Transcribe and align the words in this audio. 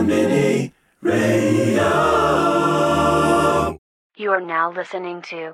You 0.00 0.04
are 4.30 4.40
now 4.40 4.70
listening 4.70 5.20
to. 5.22 5.52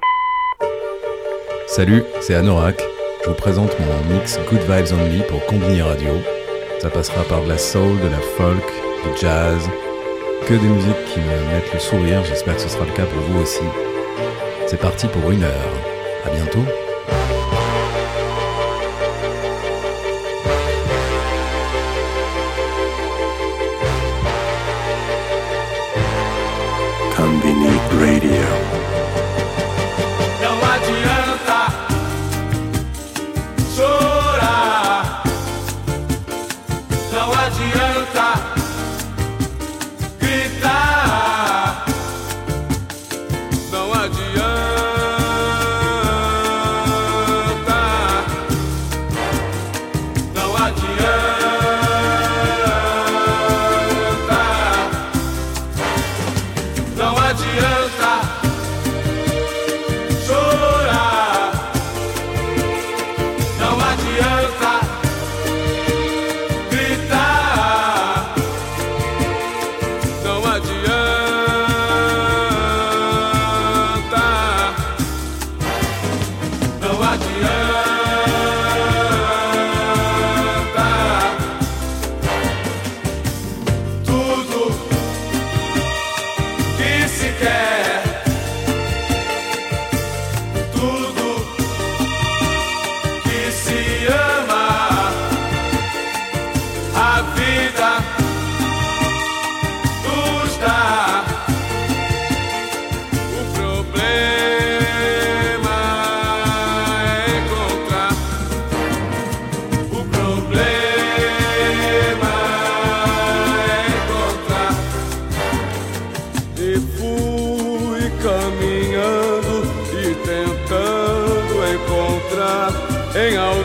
Salut, 1.67 2.05
c'est 2.21 2.35
Anorak. 2.35 2.79
Je 3.23 3.31
vous 3.31 3.37
présente 3.37 3.75
mon 3.81 4.05
mix 4.15 4.39
Good 4.51 4.61
Vibes 4.69 4.93
Only 4.93 5.23
pour 5.23 5.43
Combini 5.47 5.81
Radio. 5.81 6.11
Ça 6.79 6.91
passera 6.91 7.25
par 7.25 7.43
de 7.43 7.49
la 7.49 7.57
soul, 7.57 7.99
de 8.03 8.09
la 8.09 8.21
folk, 8.37 8.71
du 9.05 9.17
jazz, 9.19 9.67
que 10.47 10.53
des 10.53 10.69
musiques 10.69 11.05
qui 11.07 11.21
me 11.21 11.55
mettent 11.55 11.73
le 11.73 11.81
sourire. 11.81 12.23
J'espère 12.27 12.57
que 12.57 12.61
ce 12.61 12.69
sera 12.69 12.85
le 12.85 12.93
cas 12.93 13.07
pour 13.07 13.23
vous 13.23 13.41
aussi. 13.41 13.65
C'est 14.67 14.79
parti 14.79 15.07
pour 15.07 15.31
une 15.31 15.43
heure. 15.43 15.73
À 16.27 16.29
bientôt. 16.29 16.67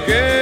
again. 0.10 0.39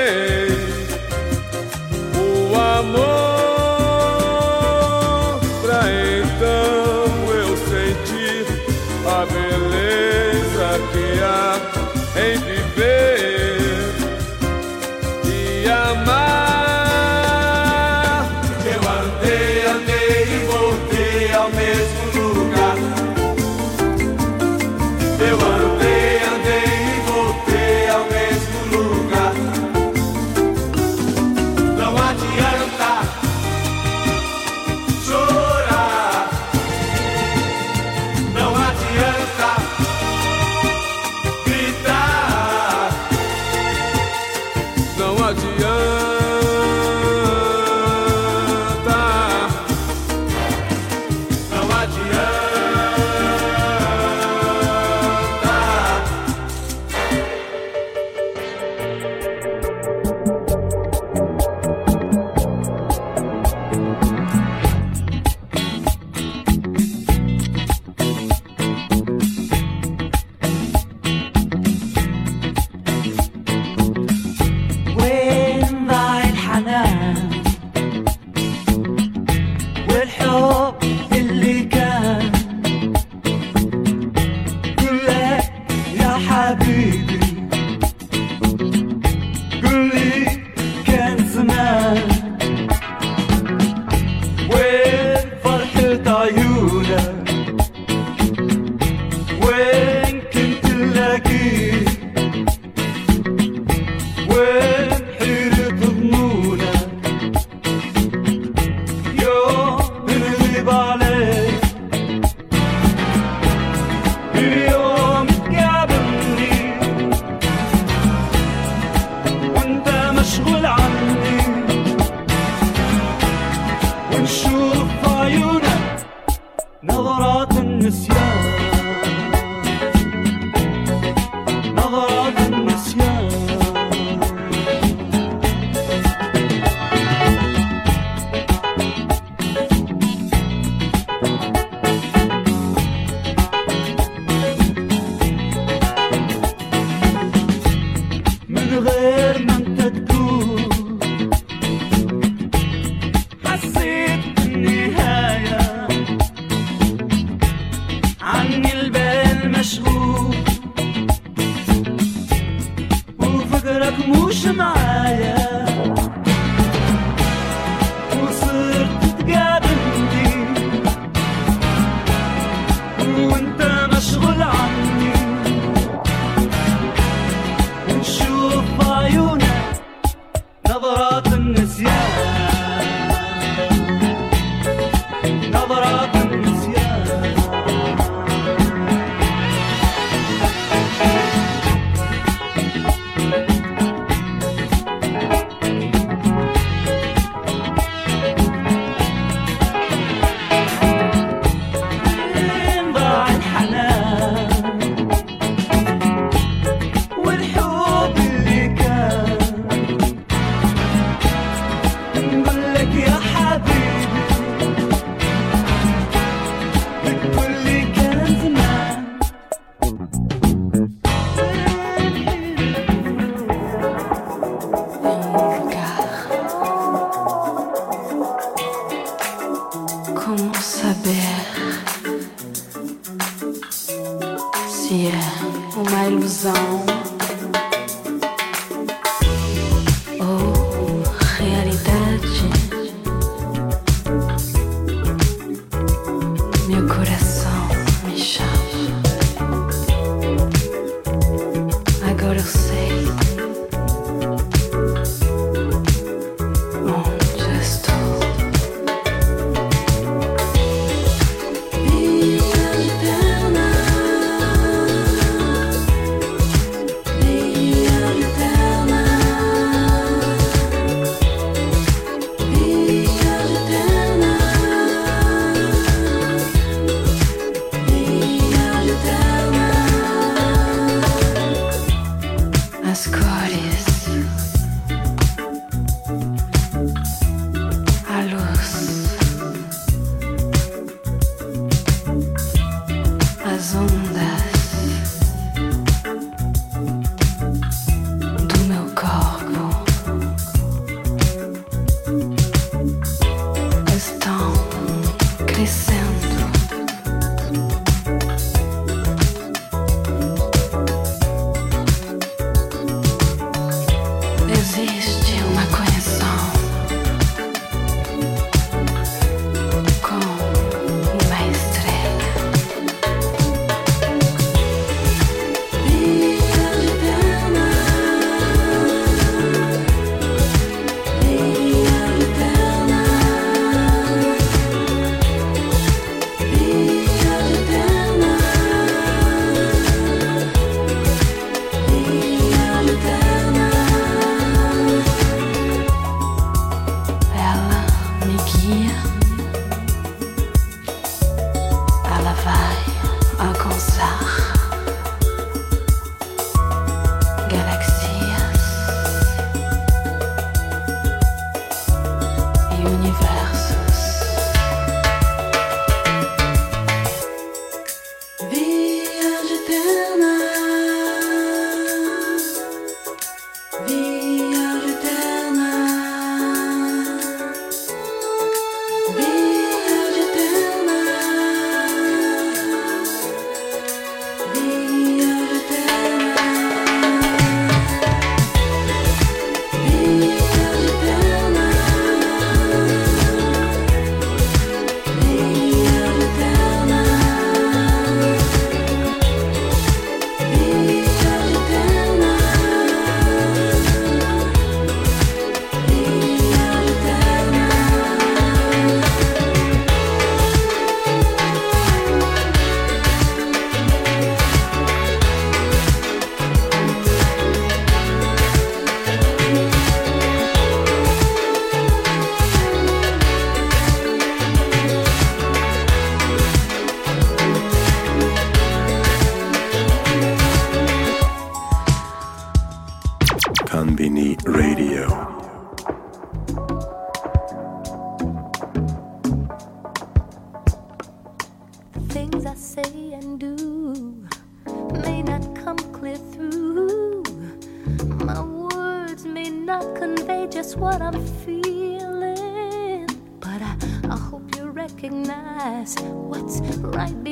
what 450.80 451.02
I'm 451.02 451.26
feeling. 451.44 453.08
But 453.40 453.62
I, 453.62 453.76
I 454.10 454.18
hope 454.18 454.56
you 454.56 454.70
recognize 454.70 455.96
what's 456.02 456.62
right 456.78 457.24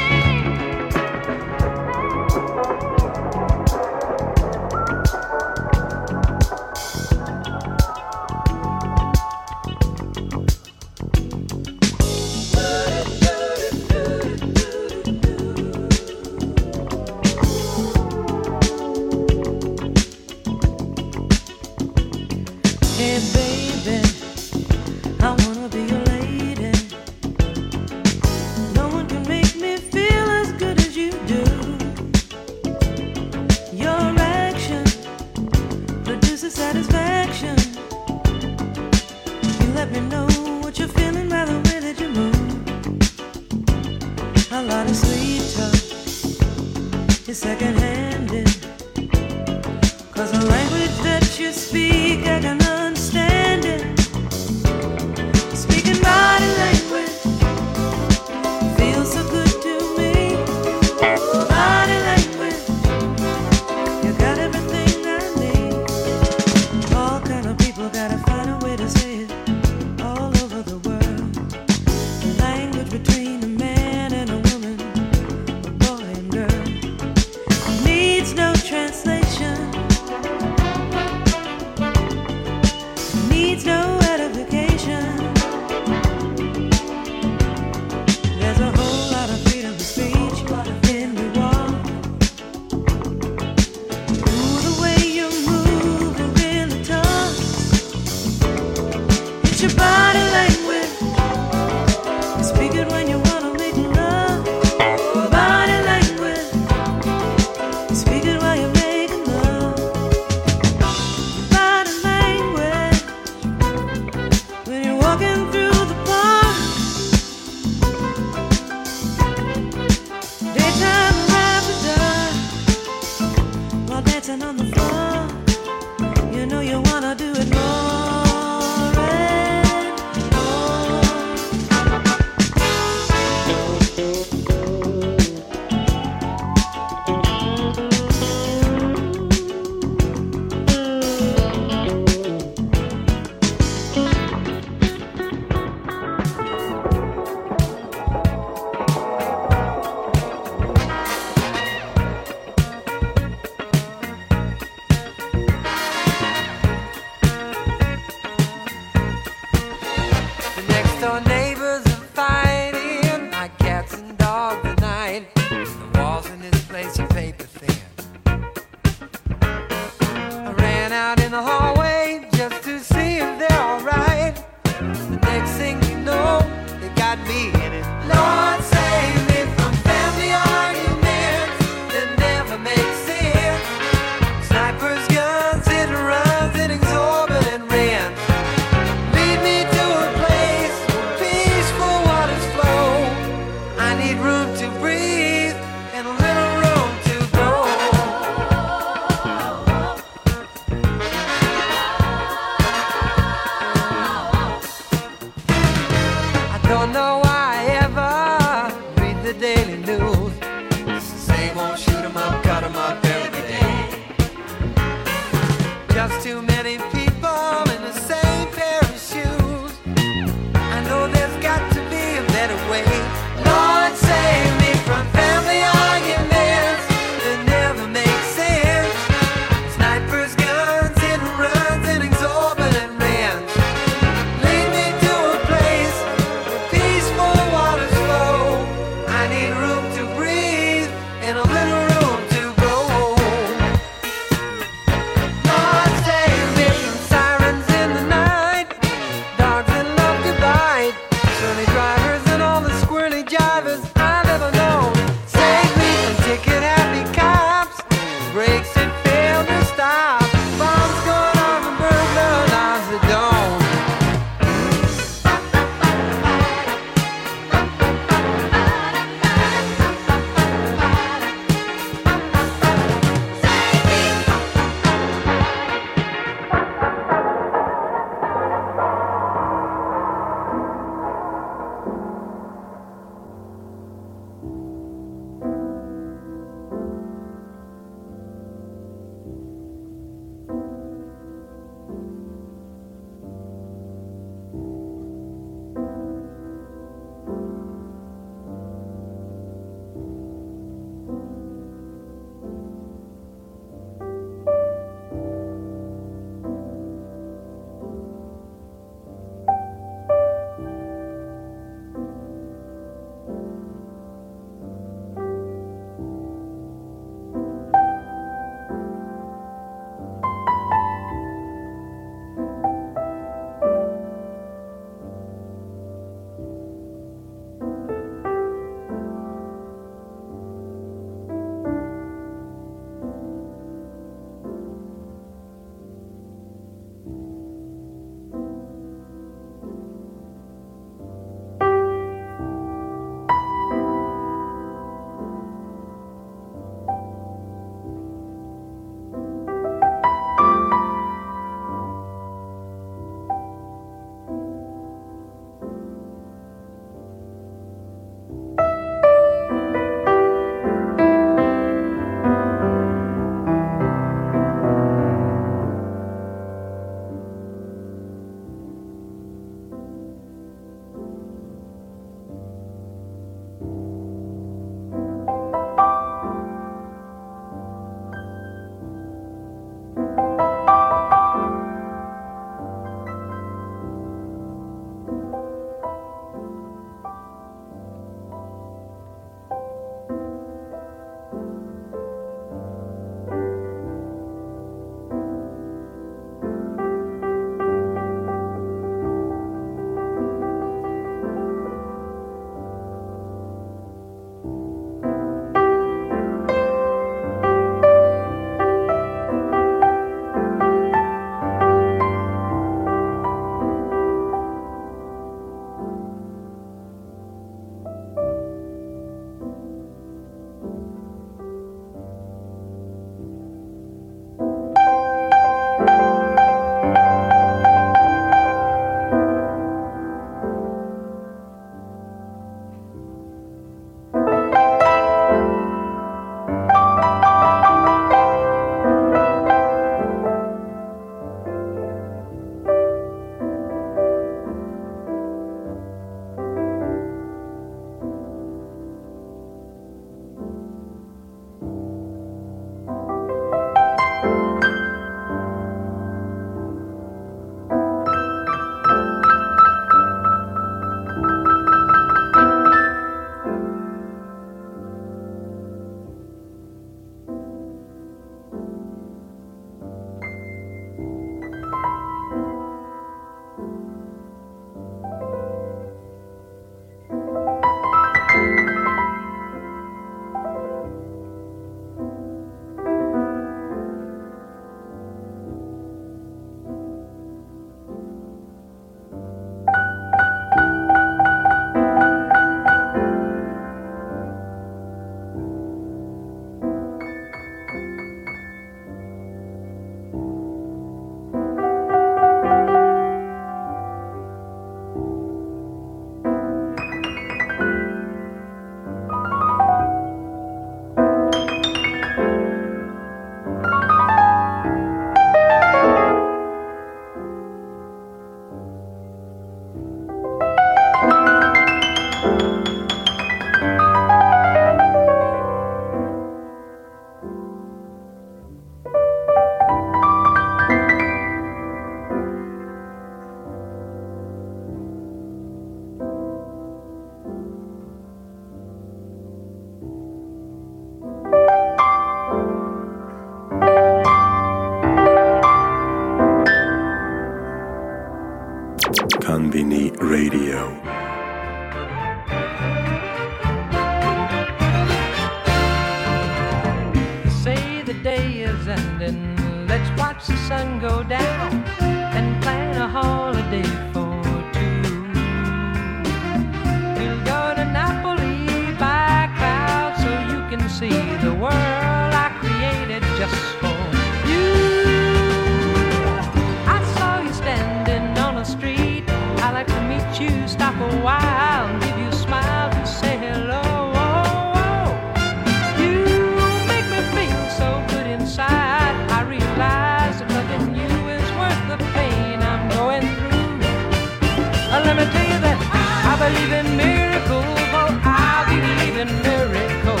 believe 596.24 596.52
in 596.52 596.76
miracles. 596.76 597.44
Oh, 597.80 598.00
I 598.02 598.46
believe 598.48 598.96
in 599.04 599.10
miracles. 599.22 600.00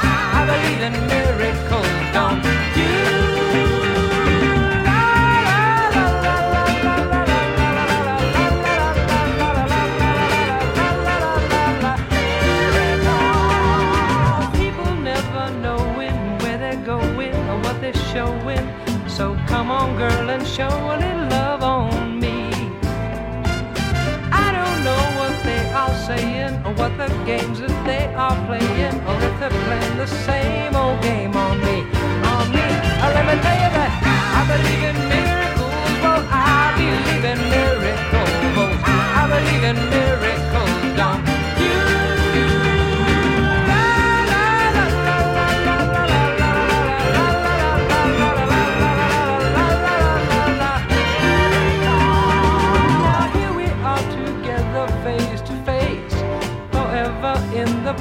I 0.00 0.40
believe 0.50 0.82
in 0.88 0.94
miracles. 1.14 1.88
Don't 2.16 2.42
you? 2.78 2.96
People 14.58 14.92
never 15.10 15.44
knowing 15.60 16.18
where 16.38 16.58
they're 16.58 16.84
going 16.84 17.34
or 17.50 17.58
what 17.64 17.76
they're 17.82 18.04
showing. 18.14 18.64
So 19.06 19.36
come 19.46 19.70
on, 19.70 19.98
girl, 19.98 20.30
and 20.30 20.46
show 20.46 20.87
what 26.78 26.96
the 26.96 27.08
games 27.26 27.58
that 27.58 27.74
they 27.84 28.06
are 28.14 28.36
playing 28.46 28.94
or 29.08 29.16
if 29.28 29.34
they're 29.40 29.50
playing 29.66 29.96
the 29.96 30.06
same 30.06 30.76
old 30.76 31.02
game 31.02 31.36
on 31.36 31.58
me. 31.58 31.76
On 32.32 32.46
me. 32.54 32.66
Uh, 33.02 33.10
let 33.16 33.24
me 33.26 33.34
tell 33.42 33.58
you 33.62 33.70
that 33.78 33.92
I 34.38 34.42
believe 34.52 34.84
in 34.90 34.98
miracles. 35.10 35.74
Well, 36.02 36.22
I 36.30 36.78
believe 36.78 37.24
in 37.32 37.40
miracles. 37.50 38.30
I 38.86 39.24
believe 39.34 39.64
in 39.70 39.78
miracles. 39.90 40.96
Don't 40.96 41.27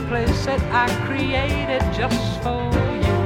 place 0.07 0.45
that 0.45 0.61
I 0.71 0.87
created 1.05 1.81
just 1.93 2.41
for 2.41 2.63
you. 3.03 3.17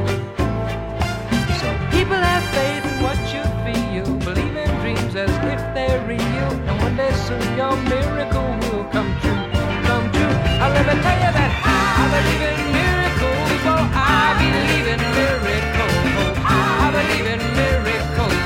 So 1.62 1.68
people 1.94 2.18
have 2.18 2.46
faith 2.56 2.84
in 2.90 2.96
what 3.06 3.20
you 3.30 3.44
feel, 3.62 4.10
believe 4.26 4.56
in 4.56 4.70
dreams 4.82 5.16
as 5.16 5.30
if 5.54 5.62
they're 5.76 6.02
real, 6.08 6.22
and 6.68 6.82
one 6.82 6.96
day 6.98 7.14
soon 7.26 7.42
your 7.56 7.78
miracle 7.86 8.50
will 8.66 8.86
come 8.90 9.12
true, 9.22 9.46
come 9.86 10.06
true. 10.12 10.36
Let 10.58 10.86
me 10.90 10.96
tell 11.06 11.20
you 11.22 11.32
that 11.38 11.52
I 11.62 12.02
believe 12.16 12.44
in 12.50 12.60
miracles, 12.74 13.62
oh 13.70 13.86
I 13.94 14.34
believe 14.42 14.88
in 14.96 15.02
miracles, 15.22 16.02
oh 16.18 16.34
I 16.50 16.90
believe 16.98 17.28
in 17.36 17.42
miracles, 17.62 18.41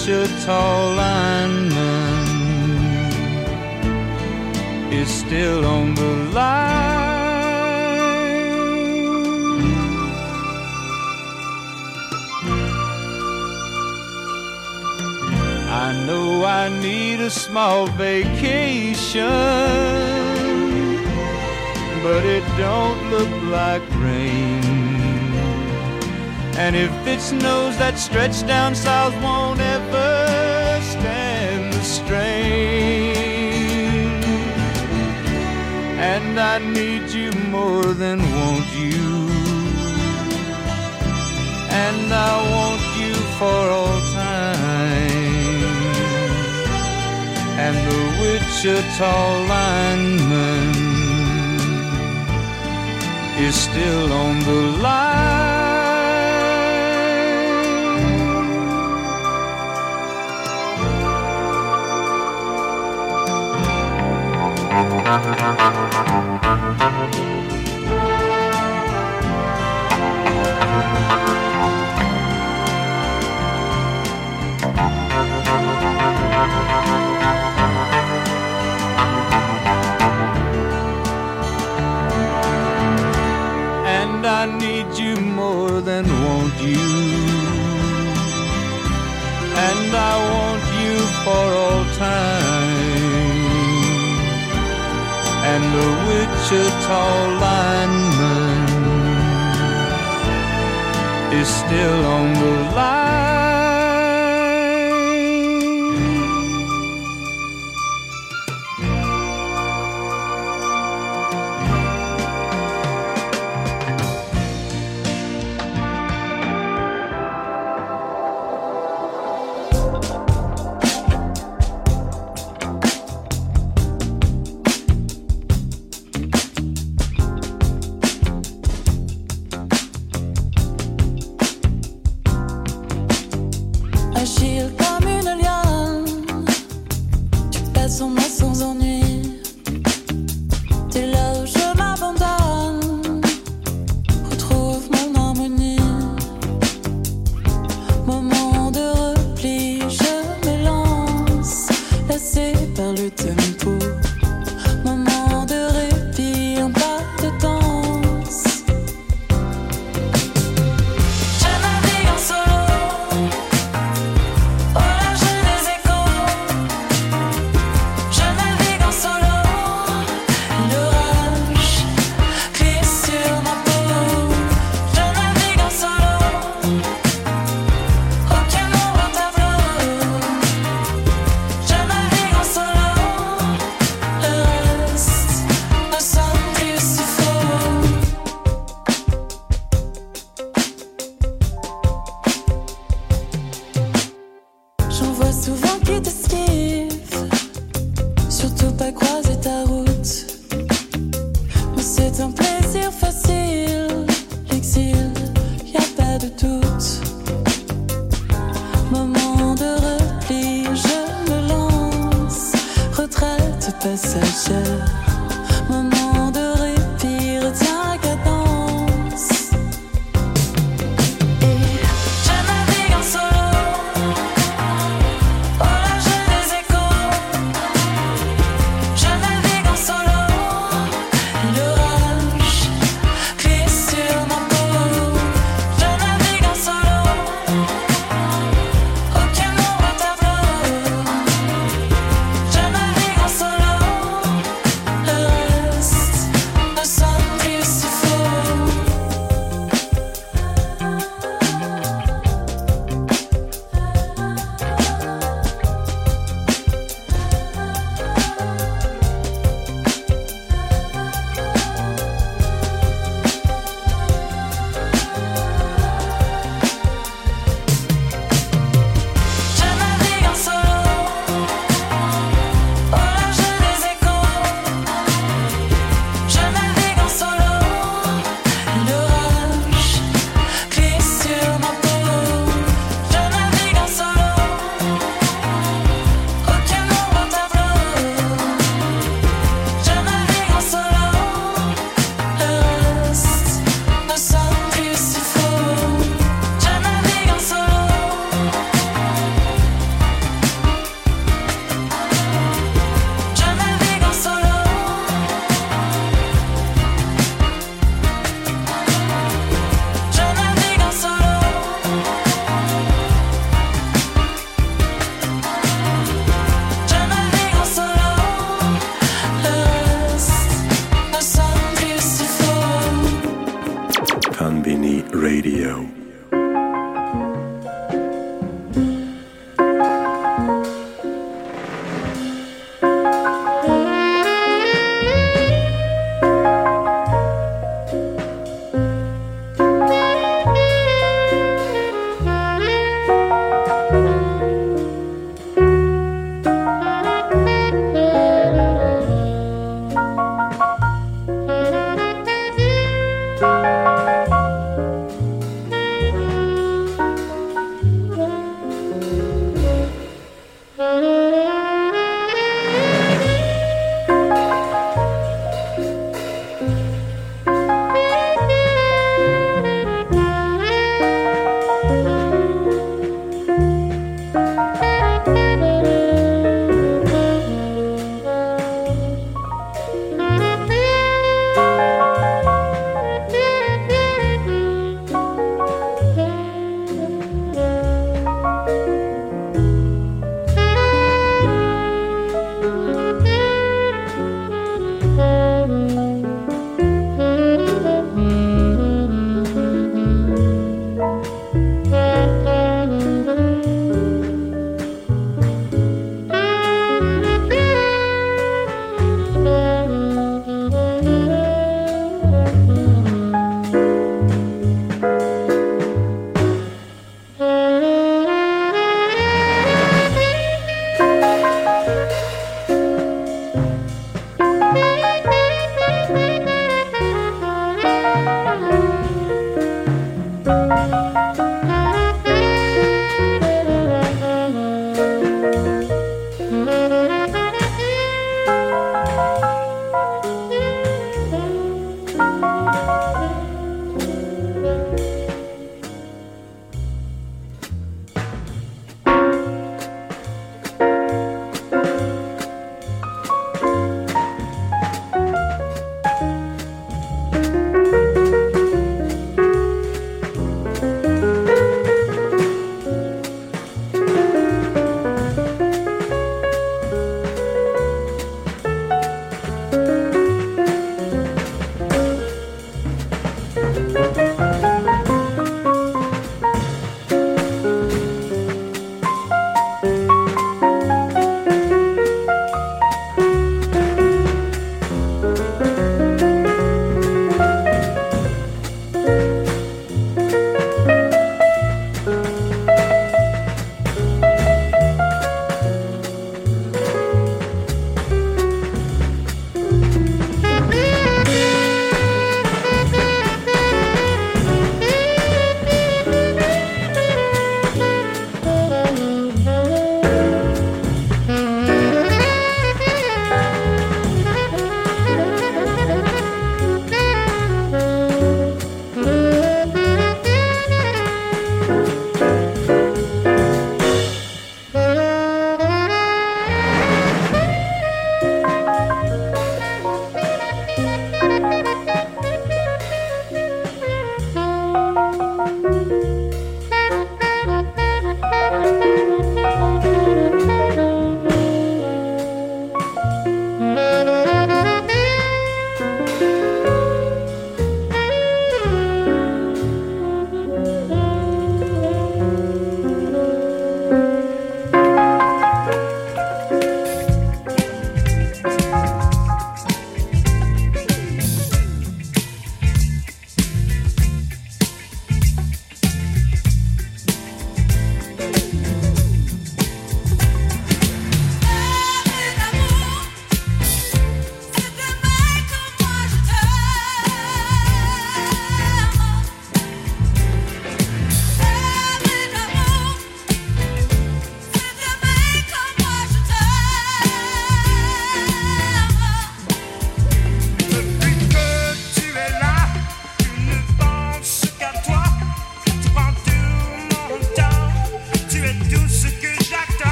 Wichita 0.00 0.94
lineman 0.96 1.72
is 4.90 5.08
still 5.08 5.66
on 5.66 5.94
the 5.94 6.14
line. 6.32 6.80
I 15.68 15.92
know 16.06 16.44
I 16.46 16.70
need 16.80 17.20
a 17.20 17.28
small 17.28 17.86
vacation, 17.88 19.26
but 22.02 22.24
it 22.24 22.44
don't 22.56 23.10
look 23.10 23.42
like 23.52 23.82
rain. 23.98 24.60
And 26.56 26.74
if 26.76 26.92
it 27.06 27.20
snows, 27.20 27.76
that 27.78 27.98
stretch 27.98 28.46
down 28.46 28.74
south 28.74 29.14
won't 29.22 29.60
ever 29.60 29.69
And 36.30 36.38
I 36.38 36.58
need 36.58 37.10
you 37.10 37.32
more 37.50 37.92
than 37.92 38.20
want 38.20 38.68
you. 38.76 39.26
And 41.86 42.12
I 42.12 42.32
want 42.54 42.82
you 43.00 43.14
for 43.36 43.60
all 43.78 44.00
time. 44.12 45.24
And 47.64 47.76
the 47.88 48.00
Wichita 48.20 49.14
lineman 49.54 50.70
is 53.44 53.56
still 53.56 54.12
on 54.12 54.38
the 54.38 54.78
line. 54.80 55.59
And 65.10 66.29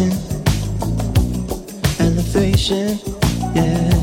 Liberation. 0.00 0.40
Elevation. 2.00 2.98
Yeah. 3.54 3.99